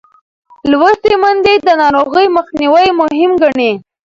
لوستې 0.71 1.13
میندې 1.21 1.53
د 1.67 1.69
ناروغۍ 1.81 2.27
مخنیوی 2.37 2.87
مهم 2.99 3.31
ګڼي. 3.41 3.71